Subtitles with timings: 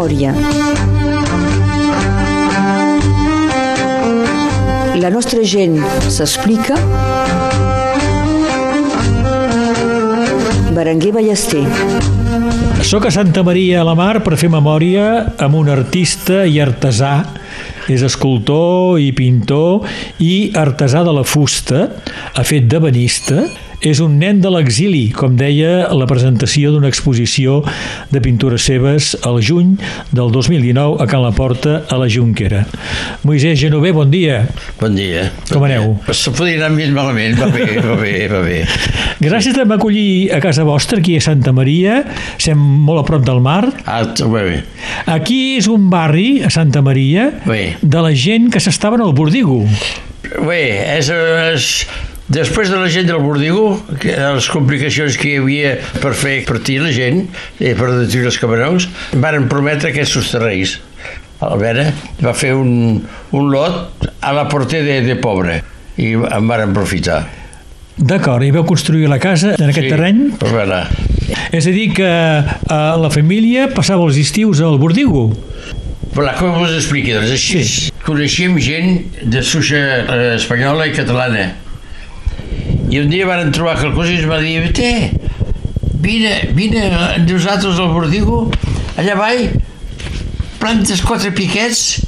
[0.00, 0.32] memòria.
[4.96, 5.76] La nostra gent
[6.08, 6.76] s'explica.
[10.72, 11.64] Berenguer Ballester.
[12.80, 17.20] Soc a Santa Maria a la Mar per fer memòria amb un artista i artesà.
[17.90, 19.84] És escultor i pintor
[20.22, 21.90] i artesà de la fusta.
[22.32, 23.44] Ha fet d'ebenista
[23.80, 27.60] és un nen de l'exili, com deia la presentació d'una exposició
[28.12, 29.76] de pintures seves al juny
[30.12, 32.66] del 2019 a Can la Porta, a la Junquera.
[33.24, 34.42] Moisès Genové, bon dia.
[34.80, 35.30] Bon dia.
[35.48, 35.94] Com aneu?
[36.12, 38.58] Se podria anar més malament, va bé, va bé, va bé.
[39.24, 42.02] Gràcies per m'acollir a casa vostra, aquí a Santa Maria,
[42.36, 43.62] estem molt a prop del mar.
[43.86, 44.60] Ah, va bé.
[45.08, 47.76] Aquí és un barri, a Santa Maria, Bé.
[47.80, 49.62] de la gent que s'estaven al Bordigo.
[50.46, 50.62] Bé,
[50.98, 51.66] és, és,
[52.30, 56.78] després de la gent del Bordigo, que, les complicacions que hi havia per fer partir
[56.84, 57.24] la gent,
[57.58, 60.78] eh, per detenir els camarons, varen prometre aquests terrenys.
[61.40, 61.88] Albera
[62.20, 63.00] va fer un,
[63.32, 65.62] un lot a la porter de, de pobre
[65.96, 67.22] i en varen aprofitar.
[68.00, 70.20] D'acord, i veu construir la casa en aquest terreny?
[70.40, 70.84] Per veure.
[71.52, 75.28] És a dir, que eh, la família passava els estius al Bordigo.
[76.14, 77.12] Voilà, com us expliqui?
[77.14, 77.64] Doncs així.
[77.64, 77.90] Sí.
[78.06, 78.94] Coneixíem gent
[79.30, 81.50] de suixa eh, espanyola i catalana.
[82.90, 84.92] I un dia van trobar qualcosa i ens va dir té,
[86.02, 86.88] vine, vine
[87.22, 88.40] nosaltres al Bordigo,
[88.98, 89.44] allà avall,
[90.58, 92.00] plantes quatre piquets,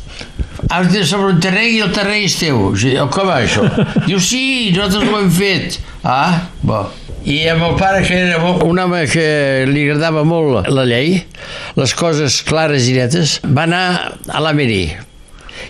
[0.72, 2.72] has de sobre un terreny i el terreny és teu.
[2.74, 3.66] Jo dic, com va això?
[4.08, 5.78] Diu, sí, nosaltres ho hem fet.
[6.02, 6.82] Ah, bo.
[7.22, 9.26] I amb el pare, que era un home que
[9.68, 11.20] li agradava molt la llei,
[11.78, 13.84] les coses clares i netes, va anar
[14.26, 14.88] a la Meri.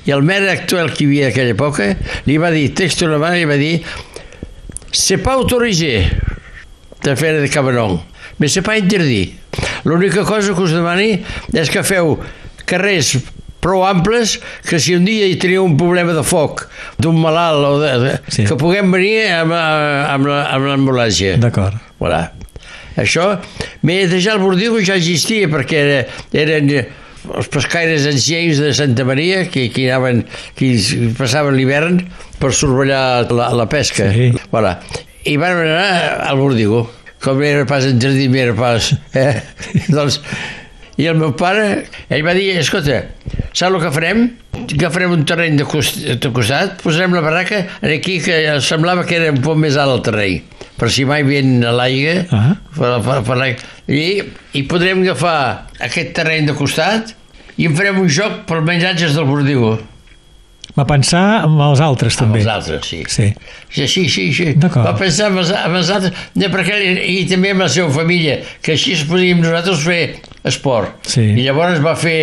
[0.08, 1.90] I el mer actual que hi havia aquella època
[2.24, 3.74] li va dir, textualment, li va dir
[4.92, 6.06] c'est pas autorisé
[7.02, 8.00] de fer de cabanon,
[8.38, 9.34] mais c'est pas interdit.
[9.84, 11.22] L'única cosa que us demani
[11.52, 12.18] és que feu
[12.66, 13.16] carrers
[13.62, 16.64] prou amples que si un dia hi teniu un problema de foc
[16.98, 18.44] d'un malalt o de, de, Sí.
[18.44, 21.36] que puguem venir amb, eh, amb, amb l'ambulància.
[21.38, 21.74] D'acord.
[22.00, 22.32] Voilà.
[22.96, 23.38] Això,
[23.82, 26.00] més ja el Bordigo ja existia perquè era,
[26.32, 26.68] eren
[27.30, 30.24] els pescaires ancians de Santa Maria que, que, anaven,
[30.58, 30.72] que
[31.18, 32.00] passaven l'hivern
[32.40, 34.10] per sorvellar la, la pesca.
[34.14, 34.32] Sí.
[34.50, 34.78] Voilà.
[35.28, 36.88] I van anar al Bordigo.
[37.22, 38.90] Com era pas en jardí, era pas...
[39.14, 39.38] Eh?
[39.94, 40.18] doncs,
[41.00, 42.98] I el meu pare, ell va dir, escolta,
[43.54, 44.24] saps el que farem?
[44.52, 49.30] Agafarem un terreny de, cost, de costat, posarem la barraca aquí que semblava que era
[49.32, 50.42] un poc més alt el terreny,
[50.82, 52.56] per si mai ven a l'aigua, Ah.
[52.74, 53.38] per, per, per.
[53.86, 54.02] I,
[54.58, 57.14] I podrem agafar aquest terreny de costat
[57.60, 59.76] i en farem un joc per menjatges del Bordigo.
[60.72, 62.40] Va pensar amb els altres, Amb també.
[62.40, 63.02] els altres, sí.
[63.12, 63.26] Sí.
[63.70, 64.24] Sí, sí, sí.
[64.32, 64.46] sí.
[64.72, 66.78] Va pensar amb els, amb els altres, no, perquè,
[67.12, 70.00] i també amb la seva família, que així es podíem nosaltres fer
[70.48, 71.04] esport.
[71.12, 71.28] Sí.
[71.36, 72.18] I llavors va fer...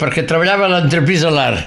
[0.00, 1.66] Perquè treballava a l'entreprise a l'art,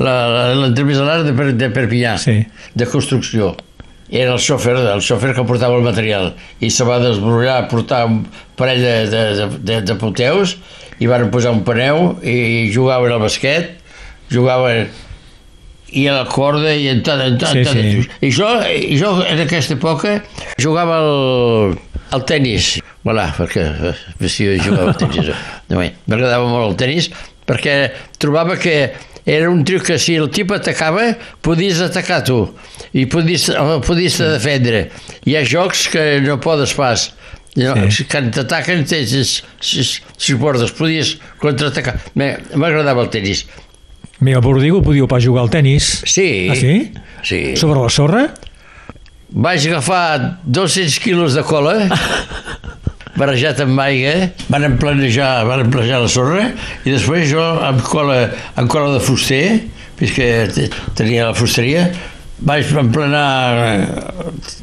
[0.00, 2.38] l'entreprise a l'art de, de Perpinyà, Sí.
[2.74, 3.52] de construcció.
[4.10, 8.04] Era el xòfer, el xòfer que portava el material i se va desbrollar a portar
[8.08, 8.24] un
[8.58, 10.56] parell de, de, de, de, de puteus
[11.00, 13.76] i van posar un paneu i jugaven al basquet,
[14.32, 14.88] jugaven
[15.94, 17.74] i a la corda i en tot, en tot, Sí, tot.
[17.74, 18.02] sí.
[18.26, 20.16] I jo, i jo en aquesta època
[20.62, 21.74] jugava al,
[22.14, 22.76] al tennis,
[23.06, 25.30] voilà, perquè eh, si jo jugava al tennis.
[25.70, 27.10] Bé, M'agradava molt el tennis
[27.46, 27.78] perquè
[28.22, 28.76] trobava que
[29.26, 32.38] era un truc que si el tip atacava podies atacar tu
[32.92, 34.90] i podies, o podies te defendre.
[35.26, 37.10] Hi ha jocs que no podes pas.
[37.56, 37.90] No, Sí.
[37.90, 38.04] sí.
[38.06, 39.82] Quan t'ataquen, tens, si,
[40.16, 41.96] si portes, podies contraatacar.
[42.14, 43.44] M'agradava el tennis.
[44.20, 46.02] Bé, al Bordigo podíeu pas jugar al tennis.
[46.06, 46.48] Sí.
[46.50, 46.92] Ah, sí?
[47.24, 47.56] Sí.
[47.56, 48.26] Sobre la sorra?
[49.30, 51.88] Vaig agafar 200 quilos de cola,
[53.20, 56.46] barrejat amb aigua, van planejar, van planejar la sorra,
[56.84, 58.22] i després jo amb cola,
[58.60, 59.44] amb cola de fuster,
[60.00, 60.30] que
[60.96, 61.90] tenia la fusteria,
[62.40, 63.84] vaig emplenar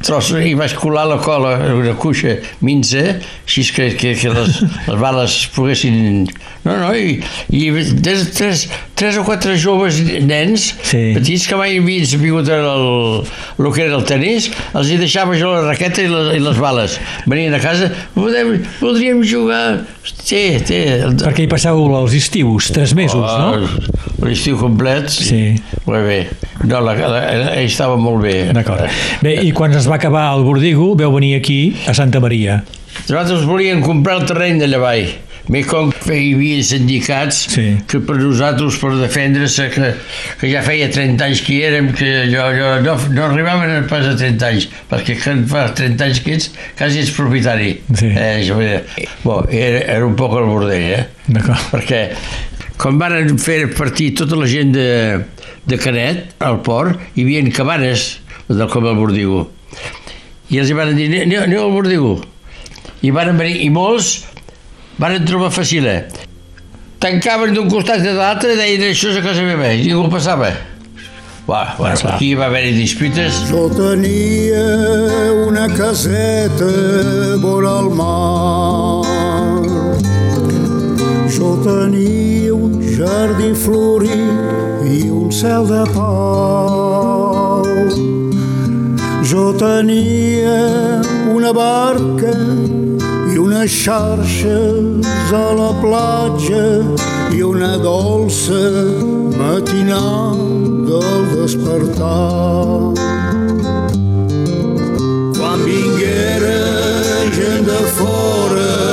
[0.02, 2.34] trossos i vaig colar la cola en una cuixa
[2.64, 3.04] minsa,
[3.46, 6.26] així que, que, que les, les bales poguessin...
[6.64, 7.20] No, no, i,
[7.54, 7.68] i
[8.02, 8.66] des, tres,
[8.98, 11.12] tres o quatre joves nens Sí.
[11.14, 12.64] petits que mai havien sabut el,
[13.62, 16.58] el que era el tenis, els hi deixava jo la raqueta i les, i les
[16.58, 16.98] bales.
[17.30, 19.84] Venien a casa, Podem, voldríem jugar...
[20.08, 20.78] Sí, sí.
[21.22, 23.54] Perquè hi passàveu els estius, tres mesos, no?
[23.54, 25.54] Ah, L'estiu complet, Sí.
[25.86, 26.18] Molt bé.
[26.66, 27.20] No, la, la,
[27.54, 28.34] ell estava molt bé.
[28.56, 28.88] D'acord.
[29.22, 32.58] Bé, i quan es va acabar el Bordigo, veu venir aquí, a Santa Maria.
[33.06, 35.06] Nosaltres volíem comprar el terreny d'allà avall.
[35.48, 37.62] Bé, com fe- hi havia sindicats Sí.
[37.88, 39.94] que per nosaltres, per defendre-se, que,
[40.42, 44.04] que ja feia 30 anys que hi érem, que allò, allò, no, no arribaven pas
[44.10, 45.16] a 30 anys, perquè
[45.48, 47.70] fa 30 anys que ets, quasi ets propietari.
[47.96, 48.10] Sí.
[48.12, 48.60] Eh, jo,
[49.24, 51.06] bo, era, era un poc el bordell, eh?
[51.32, 51.64] D'acord.
[51.72, 52.02] perquè
[52.78, 54.88] quan van fer partir tota la gent de,
[55.66, 58.18] de Canet al port, hi havia cabanes
[58.48, 59.46] del com el Bordigo.
[60.52, 62.18] I els van dir, aneu, aneu al Bordigo.
[63.02, 64.26] I van venir, i molts
[64.98, 66.00] van trobar facila.
[66.98, 70.08] Tancaven d'un costat i de l'altre i deien això és a casa meva, i ningú
[70.10, 70.50] passava.
[71.48, 72.14] Uah, bueno, clar.
[72.16, 73.38] aquí va haver-hi disputes.
[73.48, 74.64] Jo tenia
[75.46, 76.66] una caseta
[77.40, 79.06] vora el mar.
[81.32, 87.64] Jo tenia un jardí florit i un cel de pau.
[89.24, 91.00] Jo tenia
[91.32, 92.34] una barca
[93.48, 96.64] unes xarxes a la platja
[97.32, 98.60] i una dolça
[99.40, 100.36] matinal
[100.88, 102.92] del despertar.
[105.38, 106.60] Quan vinguera
[107.38, 108.87] gent de fora,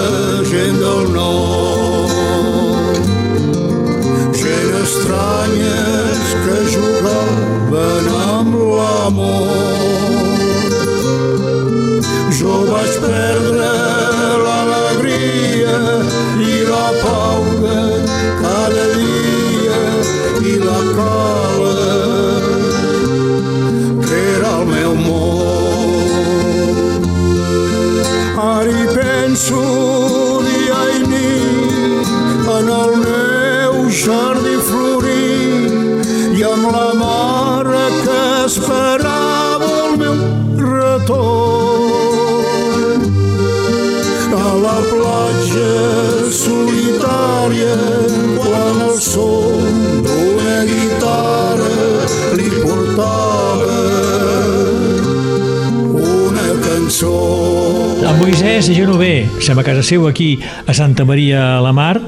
[59.45, 61.99] som a casa seu aquí a Santa Maria a la Mar.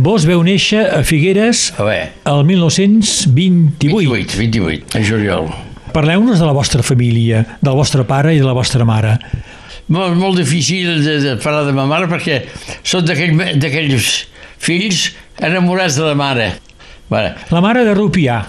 [0.00, 3.96] Vos veu néixer a Figueres A veure, el 1928.
[3.96, 5.50] 28, 28, en juliol.
[5.92, 9.18] Parleu-nos de la vostra família, del vostre pare i de la vostra mare.
[9.90, 12.44] Molt, molt difícil de, de parlar de ma mare perquè
[12.86, 14.10] són d'aquell- d'aquells
[14.62, 15.08] fills
[15.42, 16.52] enamorats de la mare.
[17.10, 18.44] Bueno, La mare de Rupià.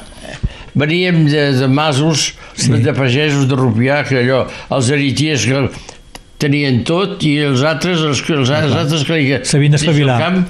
[0.76, 2.70] veníem de, de masos, Sí.
[2.70, 5.70] de pagesos de Rupià, que allò, els heritiers que
[6.42, 10.18] tenien tot i els altres, els, els, els altres que S'havien d'espavilar.
[10.22, 10.42] camp,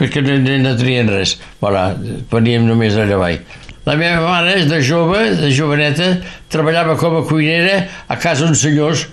[0.00, 1.36] que no, no, no tenien res.
[1.60, 1.90] Voilà,
[2.32, 3.40] veníem només allà avall.
[3.86, 6.12] La meva mare, de jove, de joveneta,
[6.52, 9.06] treballava com a cuinera a casa uns senyors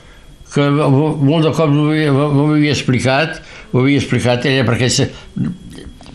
[0.54, 3.42] que molt de cops m'ho havia, havia explicat,
[3.74, 5.10] ho havia explicat ella perquè se,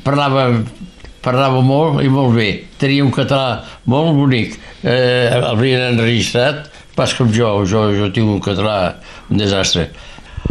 [0.05, 0.47] parlava,
[1.25, 2.49] parlava molt i molt bé.
[2.81, 4.57] Tenia un català molt bonic.
[4.83, 8.97] Eh, L'havien enregistrat, pas com jo, jo, jo tinc un català,
[9.31, 9.89] un desastre.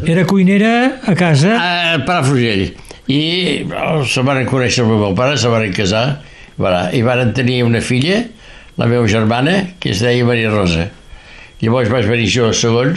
[0.05, 1.57] Era cuinera a casa.
[1.59, 2.71] A Palafrugell.
[3.11, 3.21] I
[3.75, 6.21] oh, se van conèixer amb el meu pare, se van casar,
[6.57, 8.21] voilà, i van tenir una filla,
[8.79, 10.87] la meva germana, que es deia Maria Rosa.
[11.61, 12.95] Llavors vaig venir jo segon,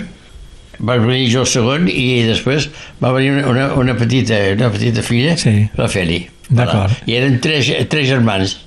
[0.78, 2.70] vaig venir jo segon i després
[3.02, 5.66] va venir una, una, una, petita, una petita filla, Sí.
[5.76, 6.22] la Feli.
[6.48, 6.92] D'acord.
[7.08, 8.58] I eren tres, tres germans.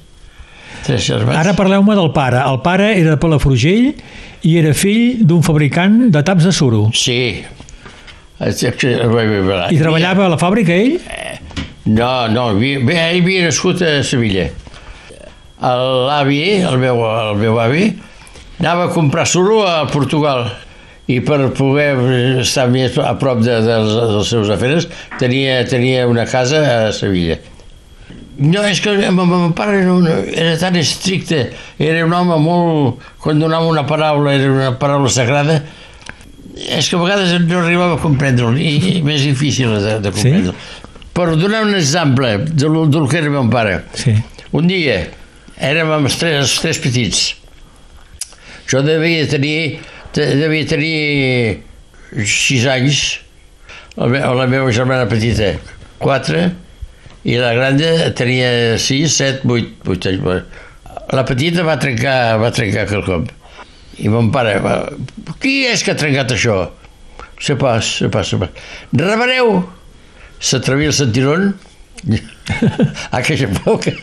[0.85, 1.38] Tres germans.
[1.38, 2.41] Ara parleu-me del pare.
[2.44, 3.91] El pare era de Palafrugell
[4.45, 6.88] i era fill d'un fabricant de taps de suro.
[6.94, 7.44] Sí.
[9.73, 10.99] I treballava a la fàbrica ell?
[11.87, 14.49] No, no, havia, bé, ell havia nascut a Sevilla.
[15.57, 17.89] L'avi, el, meu, el meu avi,
[18.59, 20.51] anava a comprar suro a Portugal
[21.07, 21.94] i per poder
[22.44, 24.89] estar més a prop de, dels, dels seus afers
[25.21, 27.39] tenia, tenia una casa a Sevilla.
[28.37, 31.47] No, és que el meu pare no, no, era tan estricte,
[31.81, 33.06] era un home molt...
[33.23, 35.61] Quan donava una paraula, era una paraula sagrada,
[36.78, 40.56] és que a vegades no arribava a comprendre'l, i més difícil de, de comprendre'l.
[41.18, 44.14] Per donar un exemple del, del que era meu pare, Sí.
[44.54, 44.99] un dia
[45.57, 47.23] érem amb els tres, els tres petits.
[48.69, 49.80] Jo devia tenir,
[50.14, 51.64] de- devia tenir
[52.28, 53.02] sis anys,
[53.97, 55.54] la, me, la meva germana petita
[55.99, 56.52] quatre,
[57.28, 60.21] i la grande tenia sis, set, vuit, vuit anys.
[60.23, 60.45] Bueno,
[61.16, 63.26] La petita va trencar, va trencar quelcom.
[63.97, 64.75] I mon pare, va,
[65.42, 66.59] qui és que ha trencat això?
[67.42, 68.49] Se pas, se pas, se pas.
[68.94, 69.61] Reveneu!
[70.39, 71.56] S'atrevia el sentirón
[73.11, 73.94] a aquella època.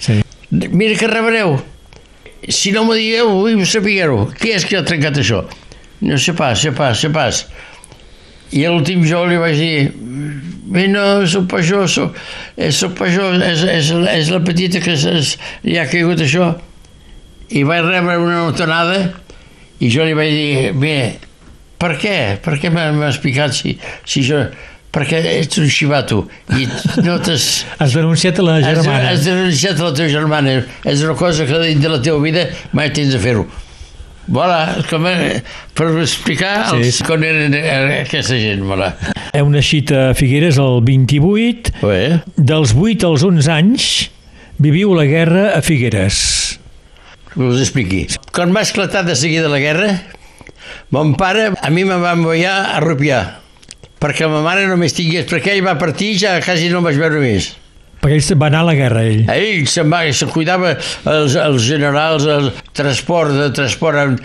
[0.00, 0.20] Sí.
[0.50, 1.58] Mira que rebreu.
[2.48, 4.28] Si no m'ho digueu, vull saber-ho.
[4.38, 5.42] Qui és que ha trencat això?
[6.00, 7.42] No sé pas, sé pas, sé pas.
[8.54, 9.90] I a l'últim jo li vaig dir,
[10.72, 12.16] bé, no, jo, soc,
[12.56, 15.34] eh, soc pas jo, és, és, és la petita que és,
[15.66, 16.54] li ha caigut això.
[17.50, 19.00] I vaig rebre una notonada
[19.80, 20.94] i jo li vaig dir, bé,
[21.78, 22.16] per què?
[22.42, 24.46] Per què m'has picat si, si jo...
[24.88, 26.22] Perquè ets un xivato
[26.56, 26.64] i
[27.04, 27.44] no t'has...
[27.84, 29.10] Has denunciat a la Has, germana.
[29.12, 30.54] has denunciat la teva germana.
[30.88, 33.44] És una cosa que dins de la teva vida mai tens de fer-ho.
[34.28, 35.12] Voilà, com a,
[35.76, 37.04] per explicar Sí, els, sí.
[37.06, 38.64] com eren eh, aquesta gent.
[38.68, 38.90] Voilà.
[39.36, 41.76] Heu nascut a Figueres el 28.
[41.84, 42.00] Bé.
[42.36, 43.86] Dels 8 als 11 anys
[44.58, 46.57] viviu la guerra a Figueres.
[47.36, 48.06] Us expliqui.
[48.32, 49.92] Quan va esclatar de seguida la guerra,
[50.90, 53.20] mon pare a mi me va enviar a Rupià,
[54.00, 56.98] perquè ma mare només tingués, perquè ell va partir i ja quasi no em vaig
[57.00, 57.50] veure més.
[57.98, 59.24] Perquè ell va anar a la guerra, ell.
[59.34, 60.76] Ell se'n va, se cuidava
[61.10, 64.22] els, els generals, el transport de transport amb,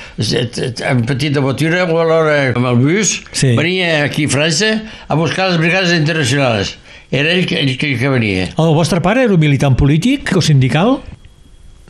[0.91, 3.55] amb petita botura o alhora amb el bus, Sí.
[3.57, 4.69] venia aquí a França
[5.07, 6.77] a buscar les brigades internacionals.
[7.13, 8.47] Era ell que, ell que venia.
[8.57, 10.99] El vostre pare era un militant polític o sindical?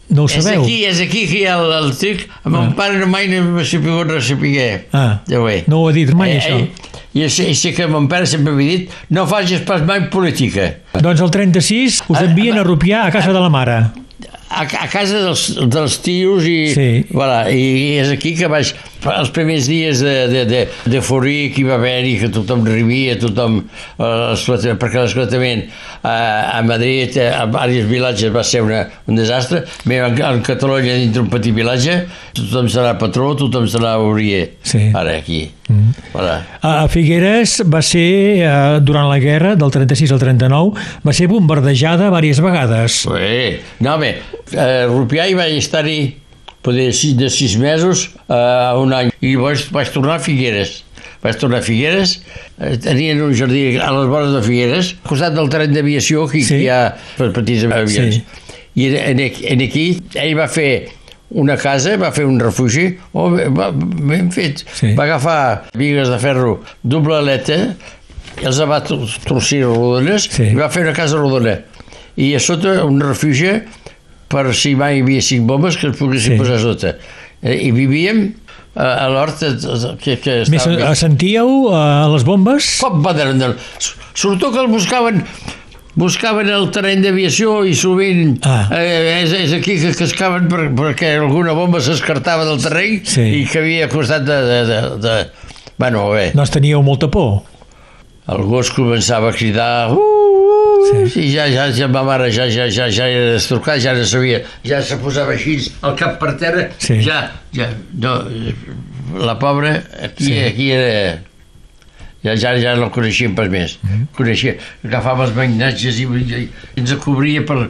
[0.10, 0.62] No ho És sabeu?
[0.63, 2.27] aquí, és aquí que hi ha el, el tric.
[2.43, 2.74] A mon Ah.
[2.75, 4.86] pare mai no m'ha sabut no sapigué.
[4.93, 5.63] Ah, he.
[5.67, 6.60] no ho ha dit mai, Eh, això.
[6.60, 6.69] eh,
[7.15, 10.79] I sé, sé que mon pare sempre m'havia dit no facis pas mai política.
[11.00, 13.72] Doncs el 36 us Ah, envien ah, a Rupià a casa de la mare.
[14.50, 17.05] a, a casa dels, dels tios i, Sí.
[17.12, 18.74] voilà, i és aquí que vaig
[19.12, 23.17] els primers dies de, de, de, de forir que hi va haver-hi, que tothom rivia,
[23.19, 23.60] tothom,
[24.00, 25.65] eh, perquè l'esclatament
[26.03, 30.41] a, a Madrid, eh, a diversos vilatges va ser una, un desastre, bé, en, en
[30.45, 32.00] Catalunya dintre un petit vilatge,
[32.38, 34.89] tothom serà patró, tothom serà obrier, Sí.
[34.95, 35.45] ara aquí.
[35.69, 35.93] Mm.
[36.13, 36.33] Voilà.
[36.62, 40.74] A Figueres va ser, eh, durant la guerra, del 36 al 39,
[41.05, 43.00] va ser bombardejada diverses vegades.
[43.12, 44.15] Bé, no, bé,
[44.57, 46.00] a Rupià hi vaig estar-hi
[46.63, 46.89] poder
[47.20, 50.82] de sis mesos a un any i vaig, vaig tornar a Figueres.
[51.24, 52.17] Vaig tornar a Figueres,
[52.60, 56.41] eh, tenien un jardí a les vores de Figueres, al costat del tren d'aviació, aquí
[56.43, 56.63] Sí.
[56.63, 58.15] hi ha petits avions.
[58.17, 58.24] Sí.
[58.75, 59.86] I en, en aquí
[60.20, 60.89] ell va fer
[61.32, 64.65] una casa, va fer un refugi, oh, va, ben fet.
[64.74, 64.91] Sí.
[64.98, 67.58] Va agafar vigues de ferro doble aleta,
[68.43, 70.50] els va tor- torcir rodones Sí.
[70.51, 71.60] i va fer una casa rodona.
[72.17, 73.50] I a sota un refugi
[74.34, 76.40] per si mai hi havia cinc bombes que es poguessin Sí.
[76.42, 76.96] posar a sota.
[77.44, 78.25] Eh, I vivíem
[78.75, 80.90] a, a l'hort de- que, que Més, estava...
[80.92, 82.74] eh, sentíeu eh, les bombes?
[82.82, 83.52] Com va de...
[84.13, 85.24] Sobretot que el buscaven
[85.96, 88.66] buscaven el terreny d'aviació i sovint Ah.
[88.74, 93.22] eh, és, és aquí que cascaven per, perquè alguna bomba s'escartava del terreny Sí.
[93.22, 94.40] i que havia costat de...
[94.50, 95.16] de, de, de...
[95.78, 97.44] Bueno, bé, Doncs teníeu molta por.
[98.30, 100.00] el gos començava a cridar uh,
[100.84, 101.20] Sí.
[101.22, 104.42] i ja, ja, ja ma mare ja, ja, ja, ja era destrucat, ja no sabia,
[104.63, 107.02] ja se posava així, el cap per terra, Sí.
[107.06, 108.16] ja, ja, no,
[109.20, 110.40] la pobra, aquí, Sí.
[110.44, 111.20] aquí era...
[112.24, 113.78] Ja, ja, ja no coneixíem pas més.
[113.84, 114.06] Mm -hmm.
[114.16, 114.54] Coneixia,
[114.86, 117.70] agafava els mainatges i, i, i ens cobria per...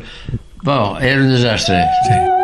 [0.64, 1.82] Bon, era un desastre.
[2.08, 2.43] Sí.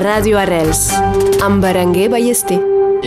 [0.00, 0.90] Ràdio Arrels
[1.44, 2.58] amb Berenguer Ballester.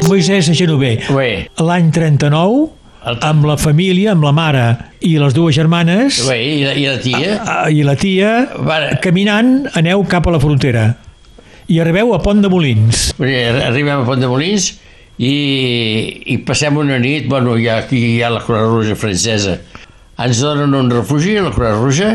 [0.07, 1.27] Moisès Genover, Bé,
[1.61, 2.69] l'any 39,
[3.05, 4.63] El- amb la família, amb la mare
[5.05, 7.33] i les dues germanes, bé, i, la- i la tia...
[7.43, 8.31] ah, i la tia,
[8.65, 10.85] Va- caminant aneu cap a la frontera.
[11.67, 13.13] I arribeu a Pont de Molins.
[13.19, 14.71] Arribem a Pont de Molins
[15.17, 15.33] i,
[16.33, 19.57] i passem una nit, bueno, ja, aquí hi ha la Croix Roja francesa.
[20.23, 22.11] Ens donen un refugi a la Croix Roja,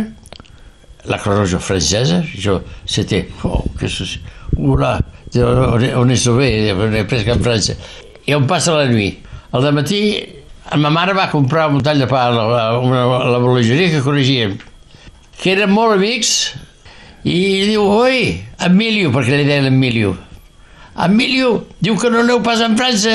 [1.09, 1.59] la Croix jo,
[2.87, 3.65] c'était, oh,
[4.57, 4.99] ura,
[5.37, 7.75] on, est sauvé, on est presque en França.
[8.27, 9.19] I on passa la nit.
[9.53, 10.23] Al matí
[10.77, 13.89] Ma mare va comprar un tall de pa a la, a una, a la bol·legeria
[13.89, 14.59] que coneixíem,
[15.41, 16.33] que eren molt amics,
[17.25, 18.35] i diu, oi,
[18.67, 20.13] Emilio, perquè li deien Emilio.
[21.07, 23.15] Emilio, diu que no aneu pas en França.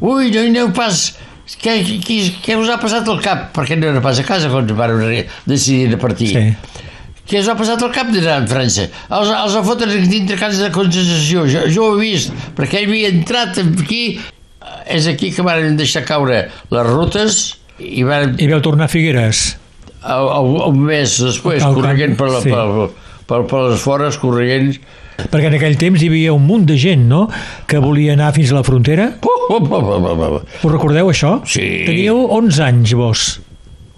[0.00, 1.10] Ui, no hi aneu pas.
[1.58, 3.48] Què, què, què us ha passat al cap?
[3.56, 4.94] Perquè no era pas a casa quan van
[5.48, 6.30] decidir de partir.
[6.34, 6.86] Sí.
[7.30, 8.88] Què us ha passat al cap d'anar a França?
[8.90, 11.44] Els, els ha foten dintre camps de concentració.
[11.50, 14.04] Jo, jo ho he vist, perquè ell havia entrat aquí.
[14.90, 17.38] És aquí que van deixar caure les rutes
[17.78, 19.44] i van I vau tornar a Figueres.
[20.02, 22.50] un, un mes després, corrent per, la, sí.
[22.50, 22.88] per,
[23.30, 24.74] per, per les fores, corrent.
[25.30, 27.26] Perquè en aquell temps hi havia un munt de gent, no?,
[27.68, 29.10] que volia anar fins a la frontera.
[29.20, 30.42] Uh, uh, uh, uh, uh, uh.
[30.62, 31.38] Us recordeu això?
[31.44, 31.68] Sí.
[31.88, 33.28] Teníeu 11 anys, vos.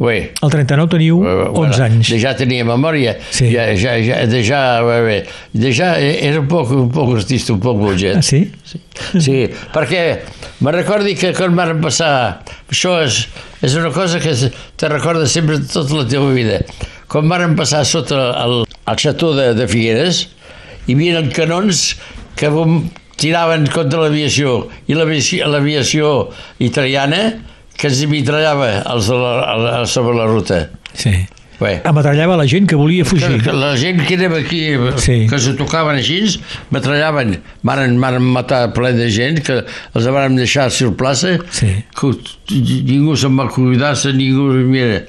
[0.03, 2.09] Bé, El 39 teniu Eh, 11 anys.
[2.19, 3.15] Ja tenia memòria.
[3.31, 3.53] Sí.
[3.53, 5.19] Ja, ja, ja, ja, bé, bé,
[5.53, 8.17] de ja era un poc, un poc artista, un poc boget.
[8.19, 8.49] Ah, sí?
[9.15, 9.37] Sí,
[9.75, 10.03] perquè
[10.61, 12.43] me recordi que quan van passar...
[12.73, 13.27] Això és,
[13.63, 14.33] és una cosa que
[14.77, 16.63] te recorda sempre tota la teva vida.
[17.07, 20.25] Quan van passar sota el, el xató de, de Figueres,
[20.87, 21.97] hi havia canons
[22.37, 22.89] que bom,
[23.21, 27.23] tiraven contra l'aviació i l'aviació italiana
[27.77, 29.31] que ens mitrallava els de la,
[29.83, 30.65] a- sobre la ruta.
[30.95, 31.13] Sí.
[31.63, 33.37] Bé, Ametrallava la gent que volia fugir.
[33.45, 35.29] que la gent que era aquí, Sí.
[35.31, 36.41] que se tocaven així,
[36.75, 39.61] metrellaven, van, van matar ple de gent, que
[39.95, 41.85] els van deixar sur plaça, Sí.
[41.95, 42.11] que
[42.51, 45.05] ningú se'n va cuidar-se, ningú, mira,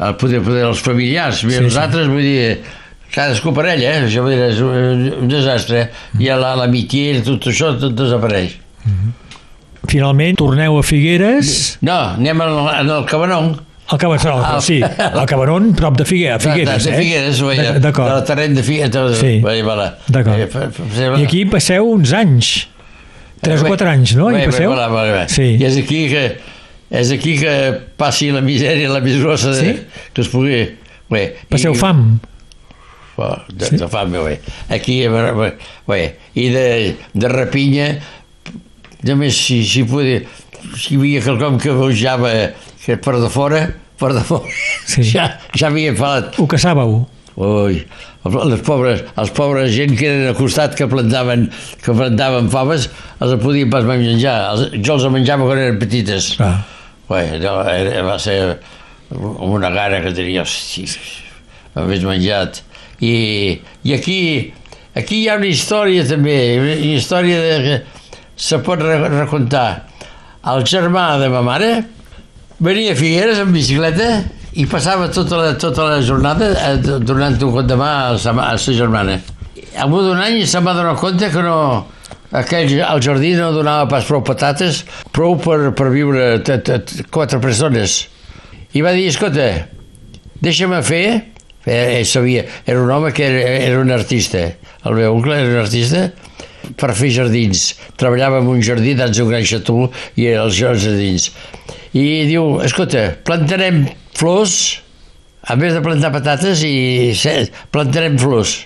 [0.00, 2.08] el poder, poder els familiars, mira, Sí, els sí.
[2.12, 2.60] vull dir,
[3.14, 3.96] cadascú per ell, eh?
[4.06, 5.88] Això dir, és un, desastre.
[6.18, 8.56] I a la, la mitier, tot això, tot desapareix.
[9.90, 13.54] Finalment, torneu a Figueres, No, anem al, el Cabanon.
[13.90, 17.00] al Cabanon, Al- sí, al Cabanon, prop de Figueres, Figueres, de, de, eh?
[17.00, 18.12] Figueres, de D'acord.
[18.12, 18.92] la terreny de Figueres.
[18.92, 19.40] De, Sí.
[20.12, 20.36] D'acord.
[20.38, 22.68] Eh, I aquí passeu uns anys.
[23.40, 24.26] 3 o 4 anys, no?
[24.28, 24.70] Bé, bé, passeu?
[24.70, 25.28] voilà, bé, bé.
[25.32, 25.48] Sí.
[25.56, 26.24] I és aquí que
[26.90, 27.54] és aquí que
[27.96, 30.02] passi la misèria, la més grossa de, Sí?
[30.12, 30.60] que es pugui...
[31.10, 32.20] Bé, Passeu i, fam.
[33.50, 33.76] De, sí?
[33.80, 34.38] de fam, bé.
[34.72, 35.00] Aquí,
[35.88, 36.00] bé,
[36.34, 36.66] i de,
[37.14, 37.88] de rapinya,
[39.06, 40.22] només si, si, podia,
[40.74, 42.32] si hi havia quelcom que bojava
[42.84, 43.64] que per de fora,
[44.00, 44.50] per de fora,
[44.88, 45.04] Sí.
[45.12, 46.38] ja, ja havia falat.
[46.40, 47.02] Ho caçàveu?
[47.40, 47.78] Ui,
[48.50, 51.46] les pobres, els pobres gent que eren al costat que plantaven,
[51.80, 52.88] que plantaven faves,
[53.22, 54.34] els podien pas menjar.
[54.52, 56.34] Els, jo els menjava quan eren petites.
[56.42, 56.58] Ah.
[57.10, 58.36] Ui, no, era, va ser
[59.10, 60.84] una gana que tenia, hosti,
[61.74, 62.60] m'hagués menjat.
[63.00, 64.18] I, I aquí,
[64.94, 68.10] aquí hi ha una història també, una història de, que
[68.40, 69.86] se pot re racontar.
[70.50, 71.70] El germà de ma mare
[72.60, 74.10] venia a Figueres amb bicicleta
[74.58, 78.34] i passava tota la, tota la jornada eh, donant un cop de mà a sa,
[78.34, 79.20] a sa germana.
[79.76, 81.58] Al bout d'un any se'm va donar compte que no,
[82.32, 84.84] aquell, el jardí no donava pas prou patates,
[85.14, 88.02] prou per, per viure t, t, t, quatre persones.
[88.74, 89.46] I va dir, escolta,
[90.42, 91.04] deixa'm fer,
[91.66, 94.46] eh, ell sabia, era un home que era, era un artista,
[94.84, 96.08] el meu oncle era un artista,
[96.76, 97.74] per fer jardins.
[98.00, 101.30] Treballava en un jardí dins un gran xató i era els jardins.
[101.96, 103.84] I diu, escolta, plantarem
[104.16, 104.80] flors,
[105.42, 107.12] a més de plantar patates, i
[107.74, 108.60] plantarem flors.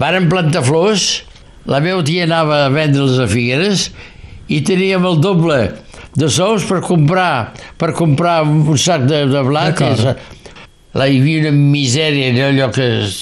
[0.00, 1.24] Varen plantar flors,
[1.66, 3.90] la meva tia anava a vendre'ls a Figueres
[4.52, 5.58] i teníem el doble
[6.16, 9.80] de sous per comprar per comprar un sac de, de blat.
[9.82, 10.14] I,
[10.96, 12.86] la, hi havia una misèria en allò que...
[13.04, 13.18] És...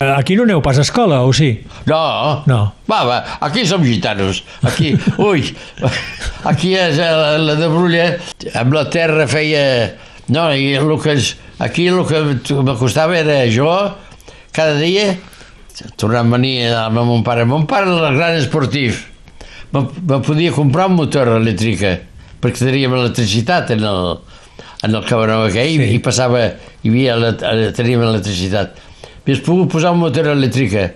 [0.00, 1.52] Eh, Aquí no aneu pas a escola, o sí?
[1.88, 2.60] No, No.
[2.90, 4.42] Va, va, aquí som gitanos.
[4.62, 5.44] Aquí, ui,
[6.44, 8.10] aquí és eh, la, la de Brulla,
[8.54, 9.62] amb la terra feia...
[10.26, 12.18] No, i el que és, aquí el que
[12.66, 13.70] m'acostava era jo,
[14.56, 15.12] cada dia,
[16.00, 17.44] tornant a venir amb mon pare.
[17.46, 18.96] Mon pare era el gran esportiu.
[19.70, 21.92] Me, me podia comprar un motor elèctrica,
[22.42, 24.16] perquè teníem electricitat en el,
[24.86, 25.88] en el cabanó aquell Sí.
[25.96, 26.44] i passava,
[26.82, 28.76] hi havia, ele- teníem electricitat.
[29.26, 30.92] Havies pogut posar un motor elèctrica.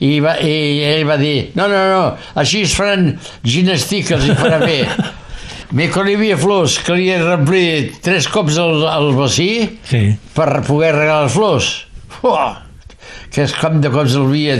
[0.00, 3.12] I, va, I ell va dir, no, no, no, així es faran
[3.44, 4.80] gimnàstica, els hi farà bé.
[5.74, 9.48] Bé, quan hi havia flors, calia remplir tres cops el, el bací
[9.88, 10.02] Sí.
[10.36, 11.70] per poder regar les flors.
[12.22, 12.60] Uah,
[13.34, 14.54] que és com de cops el havia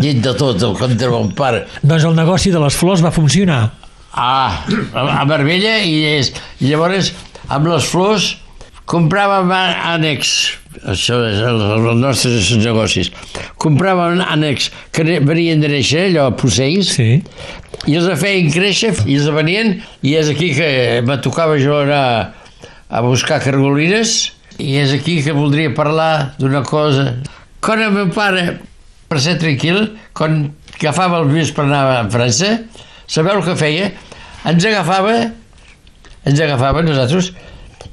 [0.00, 1.66] dit de tot, el compte de mon pare.
[1.82, 3.66] Doncs el negoci de les flors va funcionar.
[4.16, 7.12] Ah, a, a Marbella i, és, i llavors
[7.50, 8.30] amb les flors
[8.90, 10.30] compràvem ànecs,
[10.90, 13.10] això és el, els nostres negocis,
[13.62, 17.20] compràvem ànecs que venien de néixer, allò, pocells, Sí.
[17.86, 22.34] i els feien créixer i els venien i és aquí que me tocava jo anar
[22.90, 27.14] a buscar cargolines i és aquí que voldria parlar d'una cosa.
[27.62, 28.58] Quan el meu pare,
[29.08, 32.56] per ser tranquil, quan agafava el bus per anar a França,
[33.06, 33.92] sabeu el que feia?
[34.50, 35.30] Ens agafava
[36.28, 37.32] ens agafaven nosaltres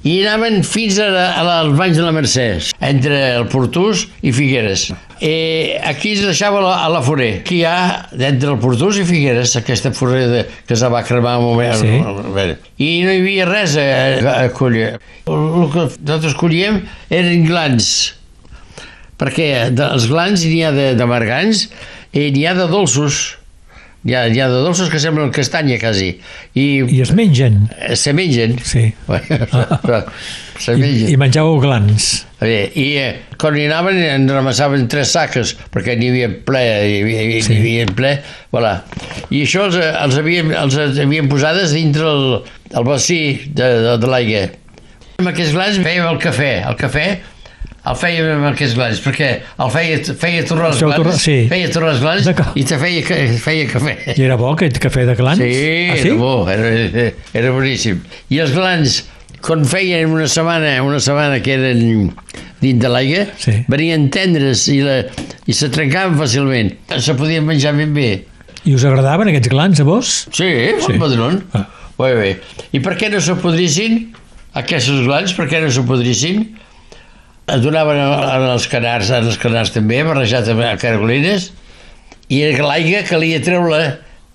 [0.03, 2.47] i anaven fins a, la, a la, als banys de la Mercè,
[2.83, 4.89] entre el Portús i Figueres.
[5.23, 7.39] I aquí es deixava la, a la forer.
[7.41, 7.77] Aquí hi ha,
[8.13, 11.79] entre el Portús i Figueres, aquesta forer de, que se va cremar un moment.
[11.79, 11.95] Sí.
[12.83, 14.93] I no hi havia res a, a, a collir.
[15.25, 17.89] El, que nosaltres collíem eren glans,
[19.17, 21.67] perquè dels glans n'hi ha de, de margants
[22.13, 23.37] i n'hi ha de dolços.
[24.07, 26.13] N'hi ha, n'hi ha de dolços que semblen castanya, quasi.
[26.55, 27.65] I, I es mengen.
[27.75, 28.53] eh, se mengen.
[28.63, 28.85] Sí.
[30.59, 31.09] se I, mengen.
[31.11, 32.05] i menjàveu glans.
[32.39, 33.09] Bé, I eh,
[33.41, 37.57] quan hi anaven en ramassaven tres saques, perquè n'hi havia ple, hi havia, hi Sí.
[37.59, 38.13] havia ple,
[38.53, 38.75] voilà.
[39.33, 42.25] I això els, els, havien, els havien posades dintre el,
[42.77, 43.19] el bací
[43.51, 44.45] de, de, de l'aigua.
[45.17, 46.51] Amb aquests glans fèiem el cafè.
[46.69, 47.07] El cafè
[47.87, 49.27] el fèiem amb aquests glans, perquè
[49.63, 51.37] el feia, feia torrar glans, torrar- sí.
[51.51, 52.55] feia torrar glans D'acord.
[52.59, 53.03] i te feia,
[53.43, 53.93] feia cafè.
[54.17, 55.39] I era bo aquest cafè de glans?
[55.39, 58.01] Sí, ah, era bo, era, era boníssim.
[58.33, 58.97] I els glans,
[59.41, 62.11] quan feien una setmana, una setmana que eren
[62.59, 63.53] dins de l'aigua, Sí.
[63.69, 65.03] venien tendres i, la,
[65.45, 66.73] i se trencaven fàcilment.
[66.99, 68.09] Se podien menjar ben bé.
[68.67, 70.27] I us agradaven aquests glans a vos?
[70.33, 70.85] Sí, Sí.
[70.87, 70.97] sí.
[70.99, 71.43] padrón.
[71.53, 71.67] Ah.
[71.97, 72.31] Molt bé.
[72.73, 74.11] I per què no se podrissin
[74.53, 75.31] aquests glans?
[75.37, 76.43] Per què no se podrissin?
[77.47, 81.51] Es donaven a- als canars, als canars també, barrejat amb cargolines,
[82.27, 83.83] i l'aigua calia treure-la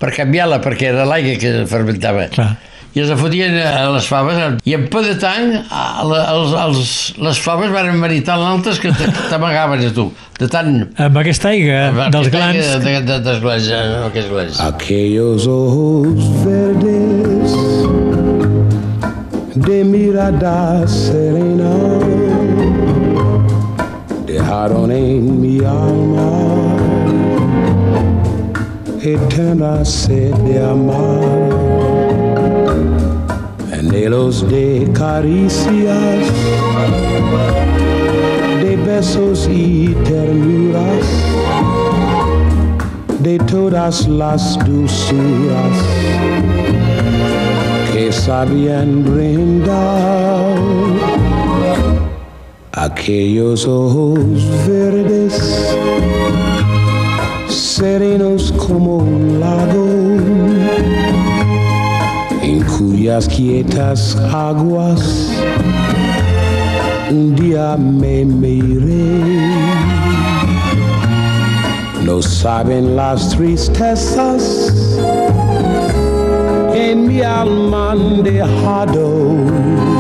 [0.00, 2.28] per canviar-la, perquè era l'aigua que fermentava.
[2.32, 2.54] Clar.
[2.92, 4.36] I els fotien a les faves,
[4.68, 6.90] i en peu de tant, els, els,
[7.24, 10.10] les faves van venir tan altes que te- t'amagaven a tu.
[10.40, 10.74] De tant...
[11.00, 12.68] Amb aquesta aigua dels glans...
[12.84, 13.70] De, de, dels glans,
[14.10, 14.60] aquests glans.
[14.66, 17.56] Aquellos ojos verdes
[19.56, 21.72] de mirada serena
[24.62, 26.30] dejaron en mi alma
[29.02, 31.48] eterna sed de amar,
[33.72, 36.30] anhelos de caricias,
[38.62, 41.06] de besos y ternuras.
[43.18, 45.76] De todas las dulzuras
[47.92, 50.52] que sabían brindar
[52.72, 54.18] aquellos ojos
[54.66, 55.76] verdes
[57.48, 59.86] serenos como un lago
[62.42, 65.30] en cuyas quietas aguas
[67.10, 69.20] un día me miré
[72.06, 74.72] no saben las tristezas
[76.74, 79.91] en mi alma han dejado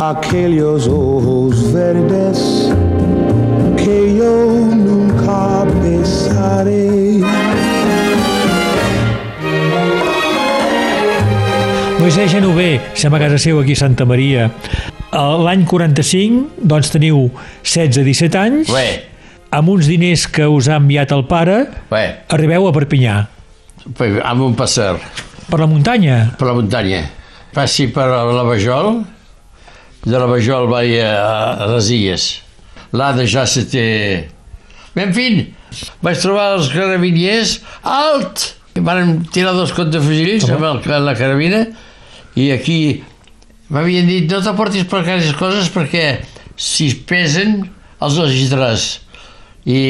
[0.00, 2.70] aquellos ojos verdes
[3.76, 7.20] que yo nunca besaré.
[12.00, 14.48] Moisès Genové, som a casa seu aquí a Santa Maria.
[15.12, 17.28] A L'any 45, doncs teniu
[17.62, 19.04] 16-17 anys, Bé,
[19.52, 23.16] amb uns diners que us ha enviat el pare, bé, arribeu a Perpinyà.
[24.24, 24.94] amb un passer
[25.50, 26.36] Per la muntanya?
[26.38, 27.02] per la muntanya.
[27.52, 29.02] Passi per la Vajol,
[30.04, 31.10] de la Vajol vaig a,
[31.60, 32.28] a les Illes.
[32.96, 33.84] L'Ada ja se té...
[35.00, 35.28] En fi,
[36.04, 38.50] vaig trobar els carabiniers alt!
[38.80, 41.64] Van tirar dos contrafusells amb el, la carabina
[42.38, 43.02] i aquí
[43.70, 46.04] m'havien dit no t'aportis per aquestes coses perquè
[46.54, 47.64] si es pesen
[48.00, 48.86] els agitaràs.
[49.66, 49.80] I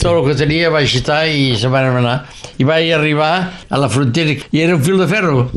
[0.00, 2.16] tot el que tenia vaig agitar i se van anar.
[2.60, 3.32] I vaig arribar
[3.68, 5.50] a la frontera i era un fil de ferro.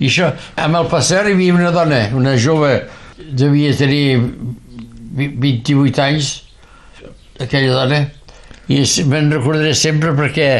[0.00, 2.72] I això, amb el passer hi havia una dona, una jove,
[3.18, 4.18] devia tenir
[5.16, 6.30] vi- 28 anys,
[7.40, 8.00] aquella dona,
[8.70, 10.50] i me'n recordaré sempre perquè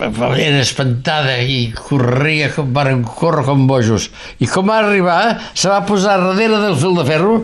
[0.00, 4.08] era espantada i corria, com van córrer com bojos.
[4.40, 7.34] I com va arribar, se va posar darrere del fil de ferro,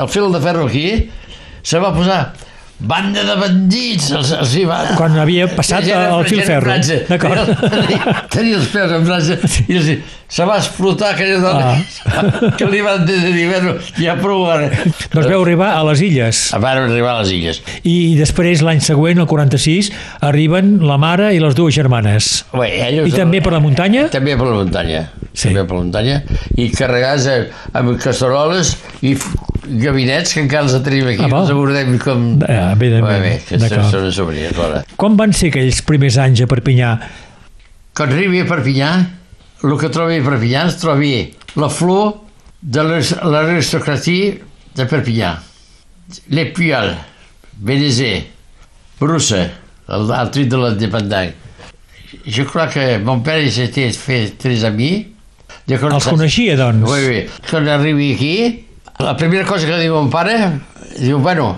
[0.00, 1.10] el fil de ferro aquí,
[1.62, 2.32] se va posar
[2.80, 4.78] banda de bandits, els, els hi va...
[4.96, 6.72] Quan havia passat Ja el fil ferro.
[7.10, 7.50] D'acord.
[7.70, 9.36] Tenia, tenia els peus en França
[9.68, 9.90] i els,
[10.30, 12.22] se va explotar aquella dona Ah.
[12.58, 13.18] que li van dir,
[13.50, 14.68] bueno, ja prou ara.
[15.12, 16.42] Doncs veu arribar a les illes.
[16.62, 17.60] Van arribar a les illes.
[17.84, 19.90] I després, l'any següent, el 46,
[20.26, 22.30] arriben la mare i les dues germanes.
[22.54, 24.06] Bé, ells, I també per la muntanya?
[24.14, 25.04] També per la muntanya.
[25.34, 25.50] Sí.
[25.50, 26.20] També per la muntanya.
[26.58, 27.28] I carregats
[27.76, 29.14] amb casseroles i
[29.78, 31.22] gabinets que encara els tenim aquí.
[31.26, 32.24] Ah, els abordem com...
[32.48, 34.82] Ah, bé, bé, bé, bé, que són.
[35.00, 36.90] Com van ser aquells primers anys a Perpinyà?
[37.96, 38.90] Quan arribi a Perpinyà,
[39.64, 41.12] el que trobi a Perpinyà es trobi
[41.60, 42.14] la flor
[42.62, 44.34] de l'aristocratia
[44.76, 45.34] de Perpinyà.
[46.34, 46.90] Les Puyol,
[47.60, 48.14] Benezé,
[49.00, 49.44] Brussa,
[49.90, 51.34] el, el trit de l'independent.
[52.26, 55.06] je crois que mon père il s'était fait très ami.
[55.68, 56.88] De quan- Els coneixia, doncs?
[56.90, 57.20] Oui, oui.
[57.48, 58.64] Quan arribi aquí,
[59.00, 60.36] la primera cosa que diu mon pare,
[60.98, 61.54] diu, bueno,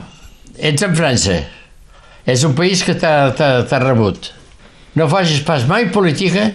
[0.58, 1.40] ets en França,
[2.26, 4.30] és un país que t'ha rebut.
[4.94, 6.50] No facis pas mai política,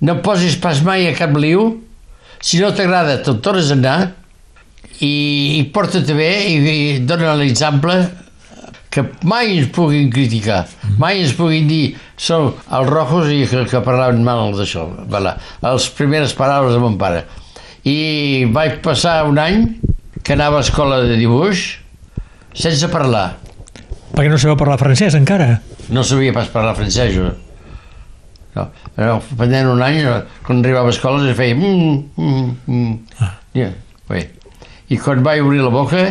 [0.00, 1.68] no posis pas mai a cap liu,
[2.42, 3.98] si no t'agrada te'n tornes a anar
[5.00, 5.12] i,
[5.56, 7.96] i porta-te bé i, i dona l'exemple
[8.92, 10.64] que mai ens puguin criticar,
[11.00, 14.86] mai ens puguin dir som els rojos i que, que parlaven mal d'això.
[15.08, 15.36] Voilà.
[15.64, 17.24] Les primeres paraules de mon pare.
[17.86, 19.66] I vaig passar un any
[20.26, 21.66] que anava a escola de dibuix
[22.56, 23.36] sense parlar.
[24.16, 25.60] Perquè no sabeu parlar francès encara.
[25.94, 27.30] No sabia pas parlar francès, jo.
[28.56, 28.64] No.
[28.96, 30.00] Però pendent un any,
[30.46, 31.54] quan arribava a escola, es feia...
[31.54, 33.20] Mm, mm, mm.
[33.20, 33.34] Ah.
[33.54, 33.70] Ja,
[34.08, 34.24] bé.
[34.90, 36.02] I quan vaig obrir la boca,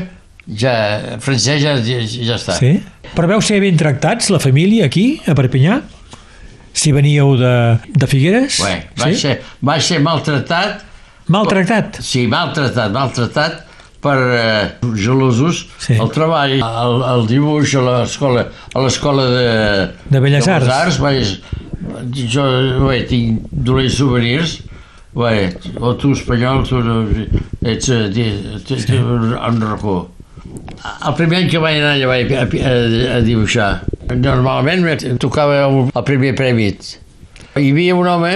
[0.46, 0.76] ja,
[1.24, 2.60] francès ja, ja, ja està.
[2.62, 2.76] Sí?
[3.16, 5.80] Però veu ser ben tractats, la família, aquí, a Perpinyà?
[6.76, 7.54] Si veníeu de,
[7.88, 8.60] de Figueres?
[8.64, 9.26] Bé, vaig, sí?
[9.26, 10.84] ser, vaig ser maltratat,
[11.28, 11.98] Maltractat?
[12.06, 13.62] sí, maltratat, maltratat
[14.06, 15.96] per eh, gelosos, Sí.
[15.98, 18.44] el treball, el, el dibuix a l'escola
[18.76, 19.48] a l'escola de,
[20.14, 21.00] De Belles Arts.
[21.02, 21.32] vaig,
[22.30, 22.44] jo
[22.88, 24.60] bé, tinc dolents souvenirs,
[25.16, 25.50] bé,
[25.82, 27.00] o tu espanyol, tu no,
[27.66, 30.12] ets, eh, di- tu, tu, un racó.
[31.08, 32.76] El primer any que vaig anar allà vaig a, a,
[33.18, 33.72] a dibuixar.
[34.14, 36.70] Normalment me tocava el, el primer premi.
[37.58, 38.36] Hi havia un home,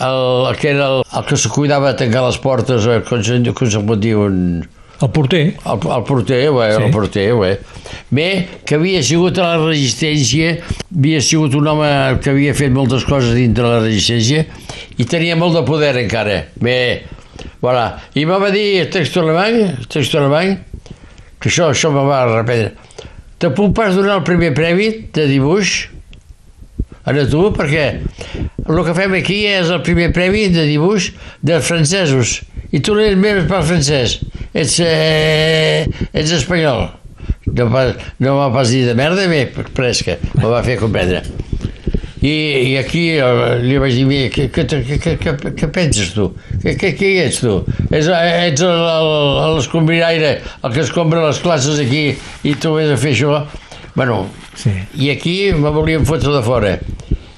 [0.00, 3.40] el, que era el, el que se cuidava de tancar les portes, eh, com se,
[3.54, 4.66] com se pot dir, un,
[5.00, 5.54] El porter?
[5.64, 6.76] el, el porter, ué, Sí.
[6.76, 6.82] sí.
[6.84, 7.52] el porter, ué.
[8.10, 8.26] Bé,
[8.68, 10.58] que havia sigut a la resistència,
[10.92, 11.88] havia sigut un home
[12.20, 14.44] que havia fet moltes coses dintre la resistència
[15.00, 16.42] i tenia molt de poder encara.
[16.60, 17.06] Bé,
[17.62, 17.86] voilà.
[18.14, 20.58] I me va dir textualment, textualment,
[21.40, 22.74] que això, això me va reprendre.
[23.40, 25.86] Te puc pas donar el primer premi de dibuix
[27.04, 27.86] a tu, perquè
[28.68, 31.10] el que fem aquí és el primer premi de dibuix
[31.42, 32.40] dels francesos
[32.72, 34.18] i tu no ets més per francès,
[34.54, 36.88] ets, eh, ets espanyol.
[37.50, 37.66] No,
[38.22, 41.22] no m'ha pas dit de merda, bé, presca, me va fer comprendre.
[42.20, 42.30] I,
[42.68, 46.28] i aquí eh, li vaig dir, "Mira, què, què, què, què, què, penses tu?
[46.62, 47.54] Què, què, què ets tu?
[47.88, 52.12] Ets, ets el- el- l'escombriraire, el que escombra les classes aquí
[52.44, 53.46] i tu vés a fer això?
[53.94, 54.70] Bueno, Sí.
[54.94, 56.78] i aquí me volien fotre de fora.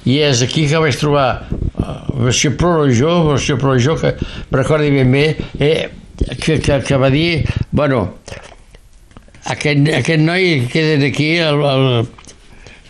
[0.05, 1.47] I és aquí que vaig trobar
[1.79, 4.15] uh, Monsieur Prolojó, Monsieur Prolojó, que
[4.51, 5.91] recordi ben bé, eh,
[6.41, 8.19] que, que, que va dir, bueno,
[9.47, 11.87] aquest, aquest noi queda aquí, el, el,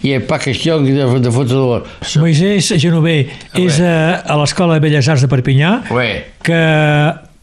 [0.02, 3.20] i és pas qüestió de, de fotre de Moisès Genover
[3.54, 6.08] és a, a l'Escola de Belles Arts de Perpinyà Ué,
[6.42, 6.58] que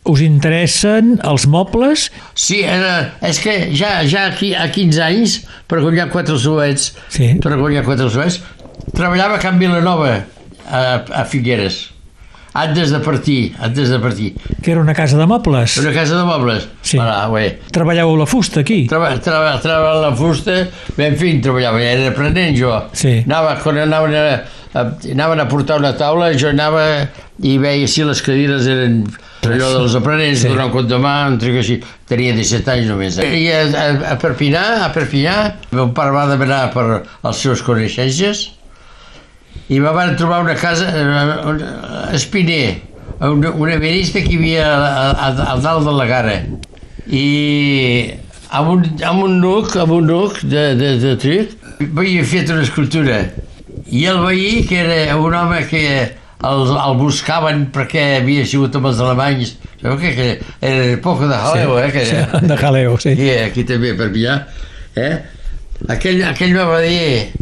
[0.10, 5.38] us interessen els mobles Sí, era, és que ja, ja aquí, a 15 anys,
[5.70, 7.36] per guanyar quatre suets, Sí.
[7.44, 8.42] per guanyar quatre suets,
[8.96, 10.18] treballava a Can Vilanova,
[10.70, 10.82] a,
[11.22, 11.90] a Figueres,
[12.54, 14.34] antes de partir, antes de partir.
[14.64, 16.68] que era una casa de mobles Una casa de mobles.
[16.82, 16.98] Sí.
[16.98, 17.60] Voilà, bé.
[17.72, 20.56] treballàveu la fusta aquí Treba, treba, treballava la fusta,
[20.98, 22.74] bé, en fi, treballava, era aprenent jo.
[22.94, 23.20] Sí.
[23.26, 24.40] Anava, quan anaven a, a,
[24.74, 26.84] anaven a portar una taula, jo anava
[27.42, 29.02] i veia si les cadires eren
[29.48, 30.48] allò dels aprenents, Sí.
[30.52, 31.80] donar un cop de mà, un tric així.
[32.10, 33.18] Tenia 17 anys només.
[33.18, 35.36] I a, a, a Perpinyà, a Perpinyà,
[35.72, 36.86] meu pare va demanar per
[37.24, 38.50] als seus coneixences
[39.70, 42.82] i me van trobar una casa, eh, un- a Espiner,
[43.22, 46.38] una, una ebenista que hi havia a, a, a dalt de la gara.
[47.08, 48.14] I
[48.52, 51.56] amb un, amb un nuc, amb un nuc de, de, de tric,
[51.96, 53.22] havia fet una escultura.
[53.92, 55.84] I el veí, que era un home que
[56.46, 60.28] el, el buscaven perquè havia sigut amb els alemanys, sabeu que, que
[60.62, 61.90] era poc de jaleo, eh?
[61.96, 63.16] Que, Sí, de jaleo, sí.
[63.16, 64.38] Aquí, aquí també, per Pinyà.
[65.00, 65.12] Eh?
[65.96, 67.34] Aquell, aquell me va dir,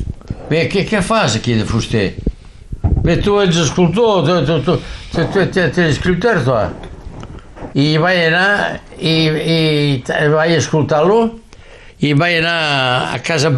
[0.50, 2.08] bé, què, què fas aquí de fuster?
[3.04, 4.82] Bé, tu ets escultor, tu, tu, tu, tu,
[5.14, 6.58] tu, tu, tu ets escriptor, tu.
[7.78, 9.16] I vaig anar i,
[9.54, 9.58] i
[10.34, 11.22] vaig escoltar-lo
[12.02, 12.60] i vaig anar
[13.14, 13.52] a casa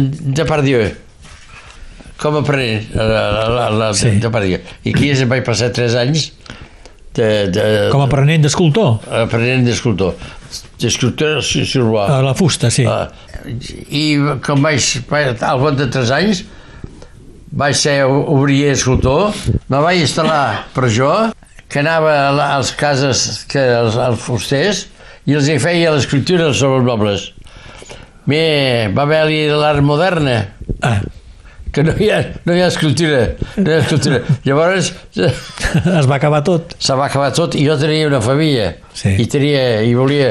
[0.00, 0.88] de Pardieu
[2.20, 4.10] com aprenent a la, la, la, Sí.
[4.20, 4.60] de.
[4.84, 6.30] I aquí em vaig passar tres anys
[7.16, 10.14] de, de, com a aprenent d'escultor aprenent d'escultor.
[10.80, 12.10] D'escultor sur bois.
[12.12, 13.08] a la fusta, sí Ah,
[13.90, 16.44] I com vaig, al cap de 3 anys,
[17.56, 19.32] vaig ser obrier escultor,
[19.70, 21.10] me vaig instal·lar per jo,
[21.68, 24.86] que anava a les cases, que als, als fusters,
[25.26, 27.28] i els hi feia l'escriptura sobre els mobles.
[28.26, 30.36] Bé, va haver-hi l'art moderna,
[30.82, 30.98] ah,
[31.76, 33.18] que no hi ha, no hi ha escultura,
[33.58, 34.20] no hi ha escultura.
[34.48, 34.92] Llavors,
[36.00, 39.10] es va acabar tot se va acabar tot i jo tenia una família Sí.
[39.20, 40.30] i tenia, i volia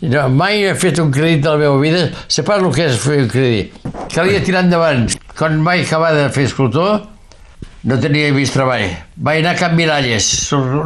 [0.00, 2.96] no, mai he fet un crèdit de la meva vida sé pas el que és
[3.02, 5.04] fer un crèdit calia tirar endavant
[5.36, 7.02] quan vaig acabar de fer escultor
[7.86, 8.88] no tenia vist treball.
[9.22, 10.24] Vaig anar a Can Miralles.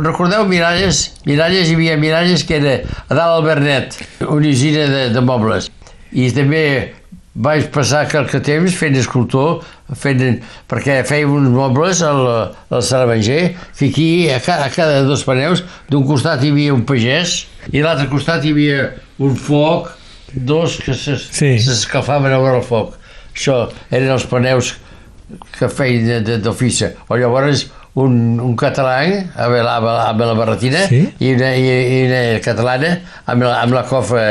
[0.05, 0.99] Recordeu Miralles?
[1.25, 2.75] Miralles, hi havia Miralles que era
[3.07, 3.97] a dalt al Bernet,
[4.27, 5.71] una usina de, de mobles.
[6.13, 6.61] I també
[7.35, 9.61] vaig passar qualque temps fent escultor,
[9.97, 10.41] fent,
[10.71, 12.23] perquè fèiem uns mobles al,
[12.75, 16.83] al Saravanger, que aquí a cada, a cada dos paneus, d'un costat hi havia un
[16.89, 18.91] pagès i a l'altre costat hi havia
[19.23, 19.93] un foc,
[20.35, 21.57] dos que Sí.
[21.59, 22.95] s'escalfaven a veure el foc.
[23.35, 24.75] Això eren els paneus
[25.59, 26.87] que feien d'ofici.
[27.09, 29.77] O llavors un, un català amb la,
[30.11, 31.01] amb la, barretina Sí.
[31.19, 32.93] i, una, i, i una catalana
[33.27, 34.23] amb la, amb la cofa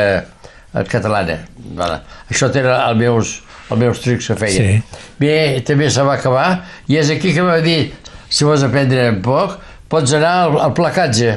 [0.89, 1.39] catalana.
[1.75, 1.99] Vale.
[2.29, 3.33] Això eren els meus,
[3.69, 4.61] els meus trics que feia.
[4.61, 5.03] Sí.
[5.19, 5.33] Bé,
[5.65, 6.47] també se va acabar
[6.87, 7.91] i és aquí que va dir
[8.29, 9.57] si vols aprendre un poc,
[9.89, 11.35] pots anar al, al placatge.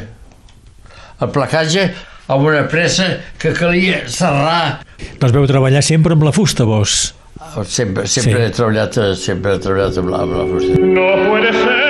[1.22, 1.86] El placatge
[2.32, 3.06] amb una pressa
[3.38, 4.80] que calia serrar
[5.18, 7.14] Doncs veu treballar sempre amb la fusta, vos.
[7.66, 8.44] Sempre, sempre Sí.
[8.46, 10.76] he treballat, eh, sempre he treballat amb la, amb la fusta.
[10.78, 11.81] No puede ser,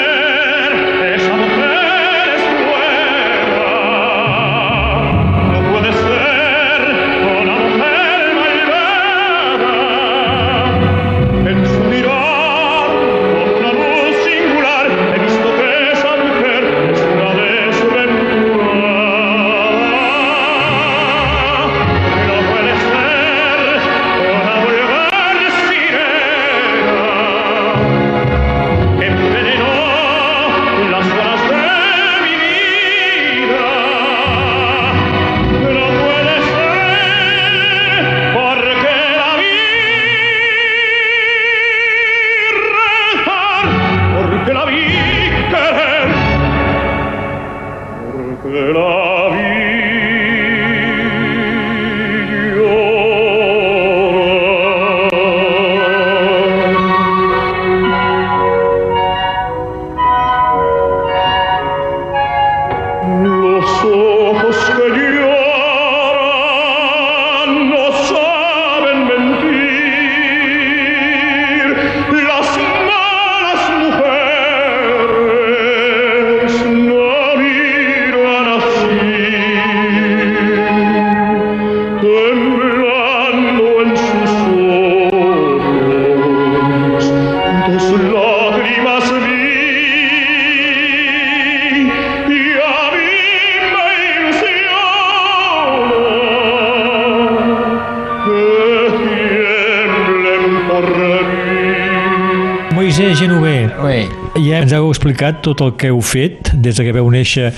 [104.63, 107.51] ens heu explicat tot el que heu fet des de que veu néixer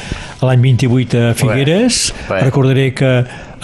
[0.44, 2.06] l'any 28 a Figueres.
[2.30, 2.38] Bé.
[2.46, 3.10] Recordaré que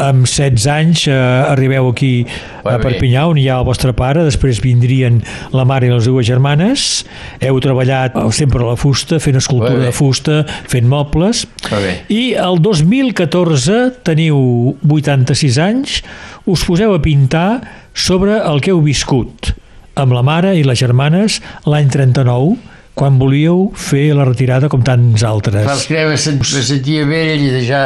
[0.00, 2.82] amb 16 anys eh, arribeu aquí Bé, a bé.
[2.84, 5.20] Perpinyà, on hi ha el vostre pare, després vindrien
[5.56, 7.04] la mare i les dues germanes.
[7.40, 9.88] Heu treballat sempre a la fusta, fent escultura Bé, bé.
[9.88, 11.46] de fusta, fent mobles.
[11.68, 11.94] Bé, bé.
[12.12, 14.40] I el 2014 teniu
[14.84, 16.00] 86 anys,
[16.48, 17.62] us poseu a pintar
[17.96, 19.54] sobre el que heu viscut
[20.00, 22.56] amb la mare i les germanes l'any 39,
[23.00, 25.64] quan volíeu fer la retirada com tants altres.
[25.88, 27.84] me, sent, me sentia vell i deixar,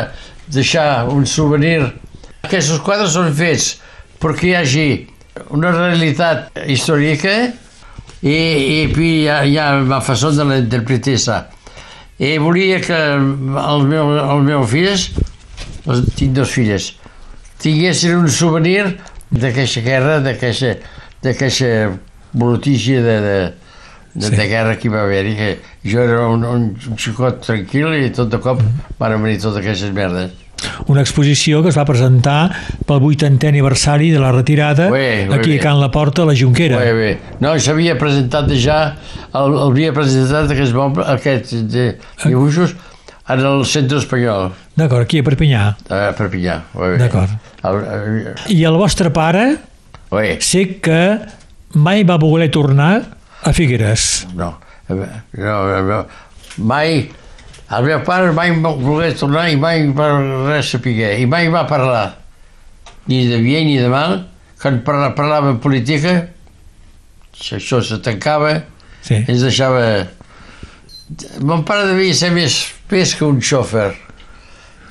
[0.51, 1.85] deixar un souvenir.
[2.43, 3.77] Aquests quadres són fets
[4.19, 4.89] perquè hi hagi
[5.55, 7.37] una realitat històrica
[8.25, 11.45] i, i hi ha, hi ha la façó de l'interpretessa.
[12.19, 15.09] I volia que els meus, els meus fills,
[15.87, 16.91] els, tinc dos filles,
[17.63, 18.97] tinguessin un souvenir
[19.31, 21.77] d'aquesta guerra, d'aquesta
[22.35, 23.39] brutícia de, de,
[24.15, 24.37] de, Sí.
[24.37, 25.59] de guerra que hi va haver-hi, que
[25.91, 28.61] jo era un, un, un xicot tranquil i tot de cop
[28.99, 30.31] van venir totes aquestes merdes.
[30.89, 32.49] Una exposició que es va presentar
[32.87, 35.59] pel 80è aniversari de la retirada bé, aquí bé.
[35.59, 36.79] a Can La Porta, a la Junquera.
[36.79, 37.11] Bé, bé.
[37.43, 38.79] No, s'havia presentat ja,
[39.35, 40.79] el, havia presentat aquests,
[41.19, 41.85] aquests de,
[42.25, 42.73] dibuixos
[43.29, 45.67] en el centre espanyol, D'acord, aquí a Perpinyà.
[45.91, 46.57] a Perpinyà.
[46.75, 46.97] Bé, bé.
[47.03, 47.31] D'acord.
[47.65, 49.57] El- I el vostre pare
[50.11, 51.19] Bé, sé que
[51.75, 53.03] mai va voler tornar
[53.45, 54.27] a Figueres.
[54.35, 54.55] no,
[55.39, 55.99] no, no.
[56.59, 57.09] Mai,
[57.75, 60.11] el meu pare mai va voler tornar i mai va
[60.51, 62.17] res saber, i mai va parlar,
[63.09, 64.21] ni de bé ni de mal,
[64.61, 66.15] quan parla, parlava en política,
[67.35, 68.63] això, això se tancava,
[69.05, 69.19] Sí.
[69.29, 70.07] ens deixava...
[71.45, 72.55] Mon pare devia ser més,
[72.89, 73.91] més que un xòfer,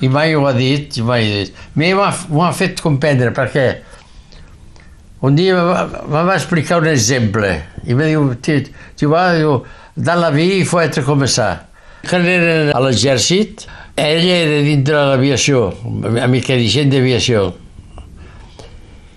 [0.04, 1.56] i mai ho ha dit, i mai ho ha dit.
[1.74, 2.12] M'ho ha,
[2.46, 3.64] ha fet comprendre, perquè
[5.24, 7.48] un dia me va, va explicar un exemple,
[7.88, 9.62] i me diu, tu vas, diu,
[9.96, 11.26] dans la vie il faut être comme.
[12.04, 13.64] Quan era a l'exèrcit,
[13.96, 15.70] ell era dintre de l'aviació,
[16.28, 17.46] mecànicient d'aviació.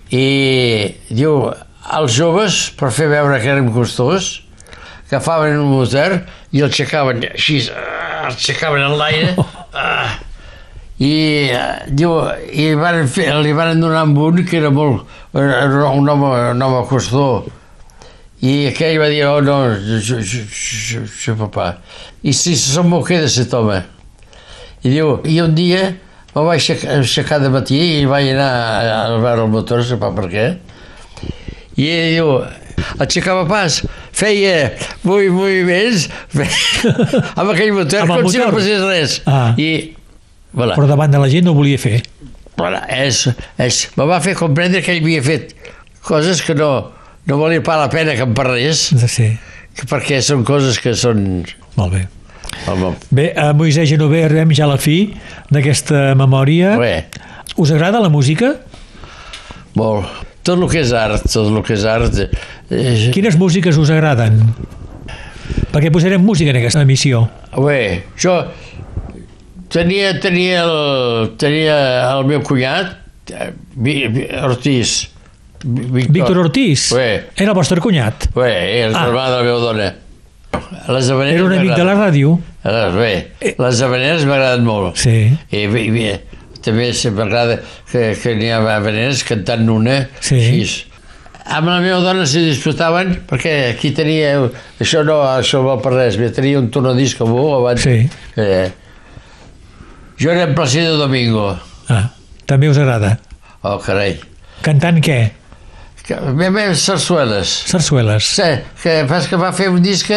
[0.08, 0.24] I
[1.10, 1.50] diu,
[1.98, 4.30] els joves, per fer veure que érem costós,
[5.10, 9.36] agafaven un motor i el aixecaven així, ah, el aixecaven en l'aire,
[9.74, 10.16] ah,
[10.98, 11.12] i,
[11.54, 12.16] eh, diu,
[12.50, 16.62] i van fer, li van donar amb un que era molt, era un home, un
[16.66, 17.28] home costó,
[18.42, 21.72] i aquell va dir, oh no, jo, jo, jo, jo papà.
[22.22, 23.80] I si som m'ho queda aquest home.
[24.86, 25.88] I diu, i un dia
[26.34, 29.86] me vaig aixecar, aixecar de matí i vaig anar a, a veure el motor, no
[29.86, 30.46] sé per què.
[31.78, 32.30] I ell diu,
[33.02, 33.80] aixecava pas,
[34.14, 34.70] feia
[35.66, 36.08] més,
[37.38, 38.58] amb aquell motor, Amb com si no motor?
[38.58, 39.18] passés res.
[39.26, 39.54] Ah.
[39.58, 39.97] I,
[40.54, 42.02] voilà, Però davant de la gent no ho volia fer.
[42.58, 43.28] voilà, és,
[43.58, 45.52] és, me va fer comprendre que ell havia fet
[46.02, 46.90] coses que no,
[47.28, 49.28] no valia pas la pena que em parlés, Sí,
[49.76, 51.44] que perquè són coses que són...
[51.76, 52.06] molt bé.
[53.14, 55.12] Bé, a Moisès Genover arribem ja a la fi
[55.52, 56.74] d'aquesta memòria.
[56.80, 57.06] bé,
[57.58, 58.54] Us agrada la música?
[59.76, 60.06] molt.
[60.42, 62.14] Tot el que és art, tot el que és art...
[62.72, 64.38] Eh, Quines músiques us agraden?
[65.74, 67.26] Perquè posarem música en aquesta emissió.
[67.52, 68.32] Bé, jo
[69.72, 71.76] tenia, tenia, el, tenia
[72.14, 72.96] el meu cunyat,
[73.32, 73.52] eh,
[74.44, 75.08] Ortiz.
[75.60, 78.28] Víctor, Víctor Ortiz Bé, era el vostre cunyat.
[78.34, 79.06] bé, és Ah.
[79.08, 79.94] germà de la meva dona.
[80.88, 82.38] Les Era un amic de la ràdio.
[82.94, 84.96] Bé, les habaneres m'agraden molt.
[84.96, 85.32] Sí.
[85.50, 87.58] I, i, i també m'agrada
[87.90, 90.36] que, que n'hi ha habaneres cantant una Sí.
[90.62, 90.84] així.
[91.48, 94.34] Amb la meva dona se disputaven perquè aquí tenia...
[94.80, 96.18] Això no, això val per res.
[96.36, 97.80] Tenia un tornadís com ho abans.
[97.82, 98.08] Sí.
[98.36, 98.68] Eh,
[100.20, 101.56] jo era en Placido Domingo.
[101.88, 102.10] Ah,
[102.46, 103.18] també us agrada.
[103.62, 104.18] Oh, carai.
[104.62, 105.18] Cantant què?
[106.08, 107.50] Que, bé, bé, sarsueles.
[107.68, 108.24] Sarsueles.
[108.38, 108.48] Sí,
[108.82, 110.08] que fas que va fer un disc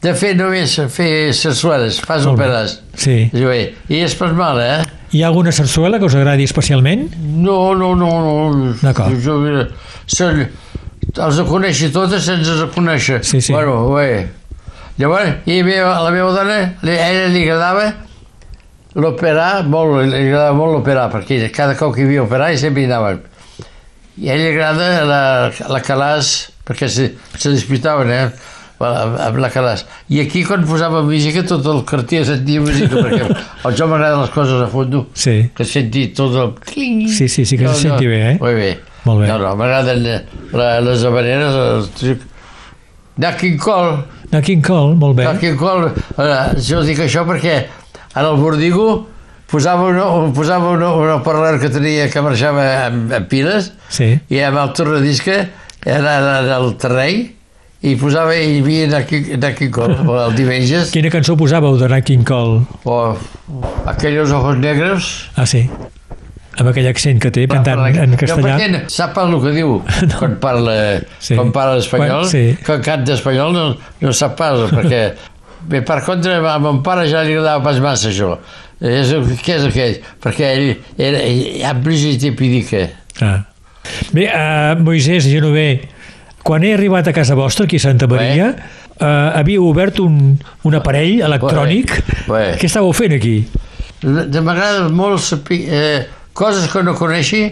[0.00, 2.32] de fer només fer sarsueles, fas bé.
[2.32, 2.78] òperes.
[2.96, 3.18] Sí.
[3.34, 4.80] Eh, I és pas mal, eh?
[5.12, 7.08] Hi ha alguna sarsuela que us agradi especialment?
[7.20, 8.74] No, no, no, no.
[8.80, 9.16] D'acord.
[9.20, 9.66] Jo, mira,
[10.06, 10.44] són,
[11.10, 13.20] els de conèixer totes sense els conèixer.
[13.26, 13.52] Sí, sí.
[13.52, 14.28] Bueno, bé.
[15.00, 17.90] Llavors, i meva, a la meva dona, a ella li agradava
[18.94, 22.82] l'operar, molt, li agradava molt l'operar, perquè cada cop que hi havia operar i sempre
[22.82, 23.20] hi anaven.
[24.20, 25.20] I a ella li agrada la,
[25.70, 26.30] la Calàs,
[26.66, 28.24] perquè se, se disputaven, eh?
[28.80, 29.84] amb la Calàs.
[30.08, 33.26] I aquí, quan posava música, tot el cartier sentia música, perquè
[33.68, 35.50] al jo m'agraden les coses a fondo Sí.
[35.56, 36.54] que senti tot el...
[36.72, 38.38] Sí, sí, sí que se senti bé, eh?
[38.40, 38.70] Molt bé.
[39.04, 39.28] Molt bé.
[39.28, 40.18] No, no, m'agraden eh,
[40.56, 42.24] la, les habaneres, el truc.
[43.20, 44.00] Nat King Cole,
[44.32, 45.24] A King Cole, molt bé.
[45.26, 47.56] Nat King Cole, eh, jo dic això perquè
[48.16, 49.06] en el Bordigo
[49.50, 54.12] posava una, posava una, una parlar que tenia que marxava amb, amb piles Sí.
[54.30, 55.48] i amb el tornadisca
[55.84, 57.30] era en el terreny
[57.82, 59.96] i posava, i hi havia Nat King, Cole,
[60.26, 62.66] el diumenges, Quina cançó posàveu de Nat King Cole?
[62.84, 63.16] o
[63.88, 65.64] aquells ojos negros, Ah, sí.
[66.60, 68.42] Amb aquell accent que té, cantant Parla- en No, castellà.
[68.58, 69.78] perquè no- sap el que diu
[70.10, 70.18] No.
[70.18, 70.74] quan parla,
[71.18, 71.34] Sí.
[71.38, 72.58] quan parla espanyol, Quan- sí.
[72.66, 73.64] quan canta espanyol no,
[74.02, 75.14] no sap pas, perquè
[75.70, 78.34] bé, per contra a mon pare ja li agradava pas massa això.
[78.80, 79.12] És,
[79.44, 79.96] què és aquell?
[80.22, 80.68] Perquè ell
[80.98, 81.20] era
[81.70, 82.86] a Brigitte Pidica.
[83.20, 83.38] Ah.
[84.12, 85.86] Bé, uh, Moisès Genover,
[86.44, 89.06] quan he arribat a casa vostra, aquí a Santa Maria, uh,
[89.40, 91.92] havíeu obert un, un aparell electrònic.
[92.28, 92.44] Bé.
[92.60, 93.34] Què estàveu fent aquí?
[94.00, 96.00] De- M'agrada molt saber, eh,
[96.32, 97.42] coses que no coneixi,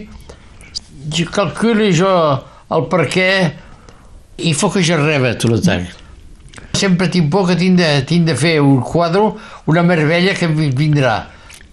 [1.13, 2.09] jo calculi jo
[2.73, 3.29] el per què
[4.49, 5.93] i fo que jo reba tot el temps.
[6.79, 9.33] Sempre tinc por que tinc de, tinc de fer un quadre,
[9.67, 11.17] una meravella que vi- vindrà,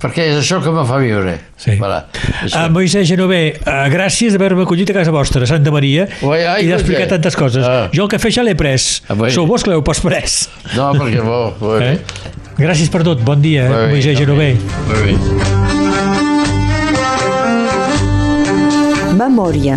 [0.03, 1.37] perquè és això que me fa viure.
[1.57, 1.77] Sí.
[1.79, 2.03] Voilà.
[2.51, 6.65] Uh, Moisès Genover, uh, gràcies d'haver-me acollit a casa vostra, a Santa Maria, Ui, ai,
[6.67, 7.65] i d'explicar tantes coses.
[7.65, 7.87] ah.
[7.95, 9.03] Jo el cafè ja l'he pres.
[9.09, 9.15] Ah.
[9.31, 10.49] Sou vos que l'heu pas pres.
[10.75, 11.99] No, perquè bo, bo, Eh?
[12.59, 13.21] Gràcies per tot.
[13.23, 14.17] Bon dia, bé, Moisès.
[14.19, 14.55] Genover.
[14.89, 15.15] Molt bé.
[19.17, 19.77] Memòria.